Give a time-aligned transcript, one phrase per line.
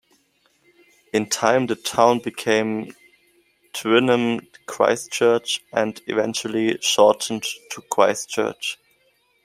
[1.13, 2.95] In time the town became
[3.73, 8.79] Twynham-Christchurch and eventually shortened to Christchurch.